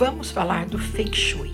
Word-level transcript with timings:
vamos 0.00 0.30
falar 0.30 0.64
do 0.64 0.78
Feng 0.78 1.12
Shui. 1.14 1.52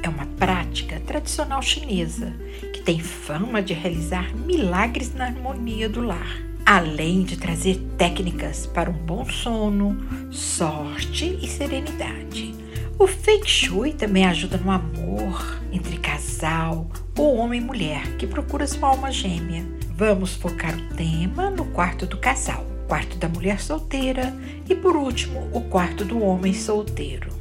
É 0.00 0.08
uma 0.08 0.24
prática 0.24 1.00
tradicional 1.00 1.60
chinesa 1.60 2.32
que 2.72 2.82
tem 2.82 3.00
fama 3.00 3.60
de 3.60 3.74
realizar 3.74 4.32
milagres 4.36 5.12
na 5.12 5.24
harmonia 5.24 5.88
do 5.88 6.00
lar, 6.00 6.40
além 6.64 7.24
de 7.24 7.36
trazer 7.36 7.80
técnicas 7.98 8.64
para 8.64 8.88
um 8.88 8.92
bom 8.92 9.28
sono, 9.28 9.98
sorte 10.30 11.36
e 11.42 11.48
serenidade. 11.48 12.54
O 12.96 13.08
Feng 13.08 13.44
Shui 13.44 13.92
também 13.92 14.24
ajuda 14.24 14.56
no 14.56 14.70
amor 14.70 15.60
entre 15.72 15.98
casal 15.98 16.88
ou 17.18 17.38
homem 17.38 17.60
e 17.60 17.64
mulher 17.64 18.16
que 18.18 18.26
procura 18.28 18.68
sua 18.68 18.90
alma 18.90 19.10
gêmea. 19.10 19.66
Vamos 19.96 20.36
focar 20.36 20.78
o 20.78 20.94
tema 20.94 21.50
no 21.50 21.64
quarto 21.64 22.06
do 22.06 22.18
casal, 22.18 22.64
quarto 22.86 23.18
da 23.18 23.28
mulher 23.28 23.60
solteira 23.60 24.32
e, 24.68 24.76
por 24.76 24.94
último, 24.94 25.50
o 25.52 25.62
quarto 25.62 26.04
do 26.04 26.22
homem 26.22 26.54
solteiro. 26.54 27.39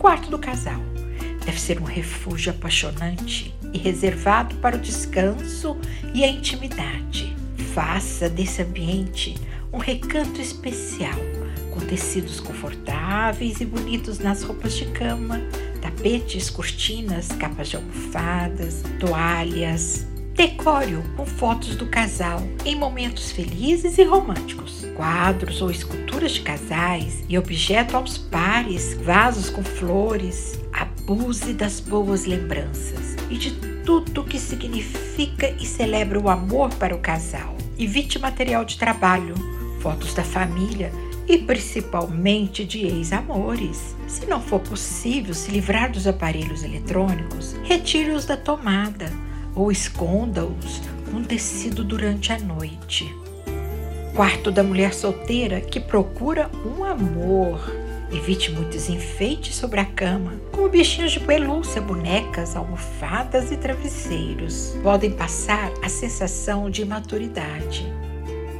Quarto 0.00 0.30
do 0.30 0.38
casal 0.38 0.80
deve 1.44 1.60
ser 1.60 1.78
um 1.78 1.84
refúgio 1.84 2.50
apaixonante 2.52 3.54
e 3.70 3.76
reservado 3.76 4.56
para 4.56 4.76
o 4.76 4.80
descanso 4.80 5.76
e 6.14 6.24
a 6.24 6.26
intimidade. 6.26 7.36
Faça 7.74 8.26
desse 8.26 8.62
ambiente 8.62 9.34
um 9.70 9.76
recanto 9.76 10.40
especial, 10.40 11.18
com 11.74 11.80
tecidos 11.80 12.40
confortáveis 12.40 13.60
e 13.60 13.66
bonitos 13.66 14.18
nas 14.18 14.42
roupas 14.42 14.72
de 14.72 14.86
cama, 14.86 15.38
tapetes, 15.82 16.48
cortinas, 16.48 17.28
capas 17.28 17.68
de 17.68 17.76
almofadas, 17.76 18.82
toalhas. 18.98 20.06
Decore-o 20.40 21.02
com 21.18 21.26
fotos 21.26 21.76
do 21.76 21.84
casal 21.84 22.40
em 22.64 22.74
momentos 22.74 23.30
felizes 23.30 23.98
e 23.98 24.04
românticos. 24.04 24.86
Quadros 24.96 25.60
ou 25.60 25.70
esculturas 25.70 26.32
de 26.32 26.40
casais 26.40 27.22
e 27.28 27.36
objetos 27.36 27.94
aos 27.94 28.16
pares, 28.16 28.94
vasos 29.02 29.50
com 29.50 29.62
flores, 29.62 30.58
abuse 30.72 31.52
das 31.52 31.78
boas 31.78 32.24
lembranças 32.24 33.16
e 33.28 33.36
de 33.36 33.50
tudo 33.84 34.24
que 34.24 34.38
significa 34.38 35.54
e 35.60 35.66
celebra 35.66 36.18
o 36.18 36.30
amor 36.30 36.70
para 36.76 36.96
o 36.96 37.00
casal. 37.00 37.54
Evite 37.78 38.18
material 38.18 38.64
de 38.64 38.78
trabalho, 38.78 39.34
fotos 39.82 40.14
da 40.14 40.24
família 40.24 40.90
e 41.28 41.36
principalmente 41.36 42.64
de 42.64 42.86
ex-amores. 42.86 43.94
Se 44.08 44.24
não 44.24 44.40
for 44.40 44.60
possível 44.60 45.34
se 45.34 45.50
livrar 45.50 45.92
dos 45.92 46.06
aparelhos 46.06 46.64
eletrônicos, 46.64 47.54
retire-os 47.62 48.24
da 48.24 48.38
tomada 48.38 49.12
ou 49.54 49.70
esconda-os 49.70 50.80
com 51.10 51.22
tecido 51.22 51.84
durante 51.84 52.32
a 52.32 52.38
noite. 52.38 53.12
Quarto 54.14 54.50
da 54.50 54.62
mulher 54.62 54.92
solteira 54.92 55.60
que 55.60 55.80
procura 55.80 56.50
um 56.64 56.84
amor 56.84 57.60
Evite 58.12 58.50
muitos 58.50 58.88
enfeites 58.88 59.54
sobre 59.54 59.78
a 59.78 59.84
cama, 59.84 60.32
como 60.50 60.68
bichinhos 60.68 61.12
de 61.12 61.20
pelúcia, 61.20 61.80
bonecas, 61.80 62.56
almofadas 62.56 63.52
e 63.52 63.56
travesseiros. 63.56 64.74
Podem 64.82 65.12
passar 65.12 65.70
a 65.80 65.88
sensação 65.88 66.68
de 66.68 66.82
imaturidade. 66.82 67.86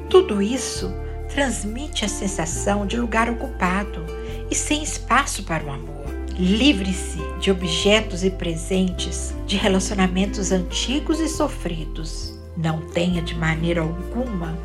Tudo 0.08 0.40
isso 0.40 0.94
transmite 1.28 2.04
a 2.04 2.08
sensação 2.08 2.86
de 2.86 2.96
lugar 2.96 3.28
ocupado 3.28 4.06
e 4.48 4.54
sem 4.54 4.84
espaço 4.84 5.42
para 5.42 5.64
o 5.64 5.70
amor. 5.70 6.09
Livre-se 6.40 7.18
de 7.38 7.50
objetos 7.50 8.24
e 8.24 8.30
presentes 8.30 9.34
de 9.46 9.58
relacionamentos 9.58 10.50
antigos 10.50 11.20
e 11.20 11.28
sofridos. 11.28 12.34
Não 12.56 12.80
tenha 12.80 13.20
de 13.20 13.34
maneira 13.34 13.82
alguma 13.82 14.56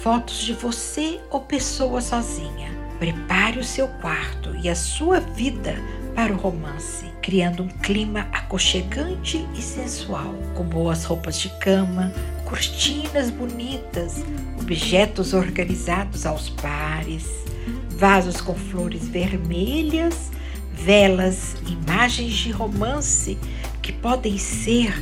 fotos 0.00 0.44
de 0.44 0.52
você 0.52 1.18
ou 1.32 1.40
pessoa 1.40 2.00
sozinha. 2.00 2.70
Prepare 3.00 3.58
o 3.58 3.64
seu 3.64 3.88
quarto 3.88 4.54
e 4.62 4.68
a 4.68 4.76
sua 4.76 5.18
vida 5.18 5.74
para 6.14 6.32
o 6.32 6.36
romance, 6.36 7.06
criando 7.20 7.64
um 7.64 7.68
clima 7.68 8.28
aconchegante 8.30 9.44
e 9.58 9.60
sensual, 9.60 10.36
com 10.54 10.62
boas 10.62 11.02
roupas 11.02 11.40
de 11.40 11.48
cama, 11.58 12.12
cortinas 12.44 13.28
bonitas, 13.28 14.24
objetos 14.60 15.34
organizados 15.34 16.26
aos 16.26 16.48
pares, 16.48 17.28
vasos 17.88 18.40
com 18.40 18.54
flores 18.54 19.08
vermelhas, 19.08 20.30
velas, 20.74 21.56
imagens 21.66 22.34
de 22.34 22.50
romance 22.50 23.38
que 23.80 23.92
podem 23.92 24.36
ser 24.38 24.92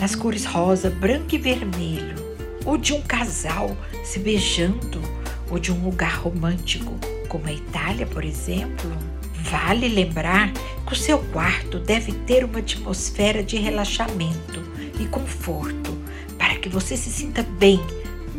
nas 0.00 0.14
cores 0.14 0.44
rosa, 0.44 0.90
branco 0.90 1.34
e 1.34 1.38
vermelho, 1.38 2.16
ou 2.64 2.76
de 2.76 2.92
um 2.92 3.00
casal 3.02 3.76
se 4.04 4.18
beijando, 4.18 5.00
ou 5.50 5.58
de 5.58 5.72
um 5.72 5.84
lugar 5.84 6.16
romântico 6.20 6.98
como 7.28 7.46
a 7.46 7.52
Itália, 7.52 8.06
por 8.06 8.24
exemplo, 8.24 8.90
vale 9.50 9.88
lembrar 9.88 10.52
que 10.86 10.92
o 10.92 10.96
seu 10.96 11.18
quarto 11.18 11.78
deve 11.78 12.12
ter 12.12 12.44
uma 12.44 12.58
atmosfera 12.58 13.42
de 13.42 13.56
relaxamento 13.56 14.62
e 14.98 15.06
conforto 15.06 15.96
para 16.36 16.56
que 16.56 16.68
você 16.68 16.96
se 16.96 17.10
sinta 17.10 17.42
bem, 17.42 17.80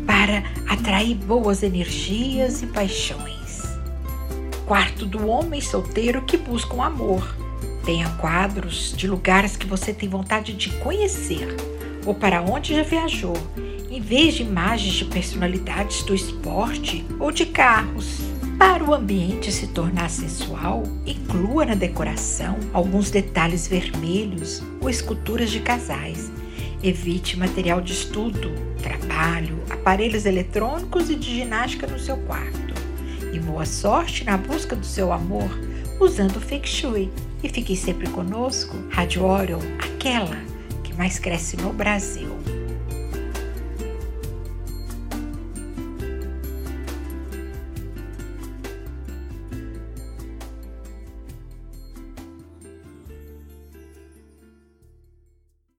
para 0.06 0.42
atrair 0.68 1.14
boas 1.14 1.62
energias 1.62 2.62
e 2.62 2.66
paixões. 2.66 3.41
Quarto 4.66 5.04
do 5.04 5.26
homem 5.26 5.60
solteiro 5.60 6.22
que 6.22 6.36
busca 6.36 6.74
um 6.74 6.82
amor. 6.82 7.36
Tenha 7.84 8.08
quadros 8.10 8.94
de 8.96 9.08
lugares 9.08 9.56
que 9.56 9.66
você 9.66 9.92
tem 9.92 10.08
vontade 10.08 10.52
de 10.52 10.70
conhecer 10.78 11.56
ou 12.06 12.14
para 12.14 12.42
onde 12.42 12.74
já 12.74 12.82
viajou, 12.82 13.36
em 13.90 14.00
vez 14.00 14.34
de 14.34 14.42
imagens 14.42 14.94
de 14.94 15.04
personalidades 15.04 16.02
do 16.02 16.14
esporte 16.14 17.04
ou 17.18 17.30
de 17.30 17.46
carros. 17.46 18.20
Para 18.58 18.84
o 18.84 18.94
ambiente 18.94 19.50
se 19.50 19.66
tornar 19.66 20.08
sensual, 20.08 20.84
inclua 21.04 21.66
na 21.66 21.74
decoração 21.74 22.56
alguns 22.72 23.10
detalhes 23.10 23.66
vermelhos 23.66 24.62
ou 24.80 24.88
esculturas 24.88 25.50
de 25.50 25.60
casais. 25.60 26.30
Evite 26.82 27.36
material 27.36 27.80
de 27.80 27.92
estudo, 27.92 28.52
trabalho, 28.82 29.58
aparelhos 29.68 30.26
eletrônicos 30.26 31.10
e 31.10 31.16
de 31.16 31.36
ginástica 31.36 31.86
no 31.86 31.98
seu 31.98 32.16
quarto. 32.18 32.71
E 33.32 33.38
boa 33.38 33.64
sorte 33.64 34.24
na 34.24 34.36
busca 34.36 34.76
do 34.76 34.84
seu 34.84 35.10
amor 35.12 35.48
usando 35.98 36.36
o 36.36 36.40
Feng 36.40 36.66
Shui. 36.66 37.10
E 37.42 37.48
fique 37.48 37.74
sempre 37.74 38.08
conosco, 38.10 38.76
Rádio 38.90 39.24
Orion, 39.24 39.60
aquela 39.78 40.36
que 40.84 40.94
mais 40.94 41.18
cresce 41.18 41.56
no 41.56 41.72
Brasil. 41.72 42.28